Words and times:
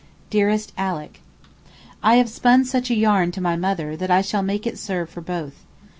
DEAREST 0.31 0.73
ALICK, 0.79 1.21
I 2.01 2.15
have 2.15 2.27
spun 2.27 2.65
such 2.65 2.89
a 2.89 2.95
yarn 2.95 3.29
to 3.33 3.39
my 3.39 3.55
mother 3.55 3.95
that 3.95 4.09
I 4.09 4.23
shall 4.23 4.41
make 4.41 4.65
it 4.65 4.79
serve 4.79 5.11
for 5.11 5.21
both. 5.21 5.63